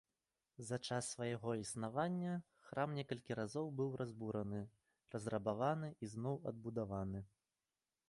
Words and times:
За 0.69 0.77
час 0.85 1.09
свайго 1.15 1.51
існавання 1.63 2.31
храм 2.71 2.97
некалькі 3.01 3.39
разоў 3.41 3.69
быў 3.83 3.93
разбураны, 4.03 4.65
разрабаваны 5.17 5.95
і 6.05 6.15
зноў 6.17 6.45
адбудаваны. 6.55 7.19